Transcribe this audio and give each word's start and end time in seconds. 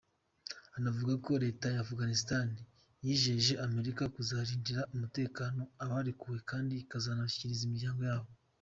Anavuga 0.77 1.13
ko 1.25 1.31
Leta 1.43 1.65
ya 1.75 1.81
Afghanistan 1.85 2.47
yijeje 3.05 3.53
Amerika 3.67 4.03
kuzarindira 4.15 4.81
umutekano 4.95 5.61
abarekuwe, 5.85 6.37
kandi 6.49 6.73
ikazanabashyikiriza 6.77 7.63
imiryango 7.65 8.03
yabo. 8.09 8.29